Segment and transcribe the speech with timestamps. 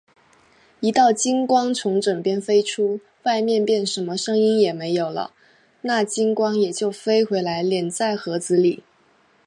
[0.79, 5.31] 一道金光从枕边飞出，外面便什么声音也没有了，
[5.81, 8.83] 那金光也就飞回来，敛在盒子里。